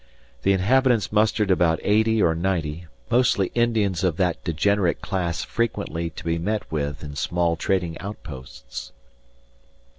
[0.41, 6.23] The inhabitants mustered about eighty or ninety, mostly Indians of that degenerate class frequently to
[6.23, 8.93] be met with in small trading outposts.